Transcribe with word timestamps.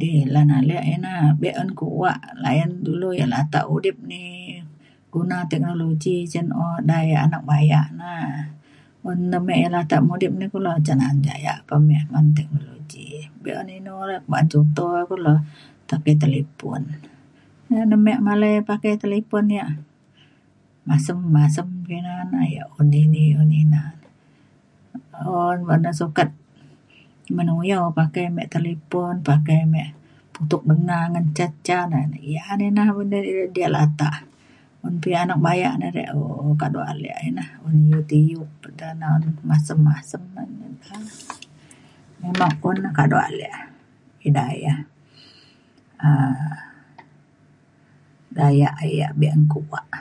di 0.00 0.10
lan 0.34 0.48
ale 0.58 0.76
ina. 0.94 1.14
be’un 1.40 1.70
kuak 1.80 2.18
layan 2.44 2.72
dulu 2.86 3.08
yak 3.20 3.30
latak 3.34 3.64
udip 3.74 3.96
ni 4.12 4.24
guna 5.14 5.38
teknologi 5.50 6.16
cen 6.32 6.46
o 6.66 6.68
de 6.88 6.96
anak 7.02 7.22
anak 7.26 7.42
bayak 7.50 7.86
na. 8.00 8.12
un 9.08 9.18
na 9.30 9.38
me 9.46 9.54
latak 9.74 10.02
mudip 10.06 10.32
ni 10.38 10.44
kulu 10.52 10.72
te 10.86 10.92
na’at 11.00 11.16
gayak 11.26 11.58
pa 11.68 11.74
me 11.88 11.96
men 12.12 12.26
teknologi 12.38 13.08
be’un 13.42 13.68
inu 13.78 13.94
re. 14.10 14.16
ba’an 14.30 14.46
contoh 14.52 14.90
e 15.00 15.02
kulu 15.10 15.34
na 15.88 15.96
re 16.04 16.12
talipon. 16.22 16.82
nyi 17.68 17.74
are 17.82 17.96
me 18.04 18.12
malai 18.26 18.54
pakai 18.70 18.92
talipon 19.02 19.44
yak 19.58 19.70
masem 20.88 21.18
masem 21.36 21.68
ina 21.96 22.12
na 22.30 22.38
kuak 22.72 22.94
ina 23.62 23.72
un 25.26 25.58
bada 25.68 25.90
sukat 26.00 26.30
menuyau 27.36 27.86
pakai 27.98 28.24
ame 28.30 28.42
talipon 28.54 29.14
pakai 29.30 29.60
me 29.72 29.82
tutuk 30.34 30.62
ngena 30.68 30.98
ngan 31.12 31.26
ca 31.36 31.46
ca 31.66 31.78
na 31.90 31.98
na 32.12 32.18
yah 32.34 32.50
ne 32.60 32.66
na 32.76 32.82
un 32.98 33.06
dulu 33.12 33.42
diak 33.54 33.70
latak. 33.74 34.14
un 34.86 34.94
pa 35.02 35.10
anak 35.24 35.38
bayak 35.46 35.74
na 35.80 35.86
re 35.96 36.04
kado 36.60 36.78
ale 36.90 37.10
ina 37.28 37.44
un 37.66 37.74
YouTube 37.90 38.50
pa 38.62 38.68
ina 38.94 39.08
masem 39.48 39.78
masem 39.88 40.22
memang 42.20 42.54
un 42.68 42.78
kado 42.98 43.16
ale 43.26 43.50
ida 44.26 44.44
yak 44.66 44.80
um 46.06 46.52
gayak 48.38 48.74
yak 49.00 49.12
be’un 49.20 49.40
kuak 49.52 49.96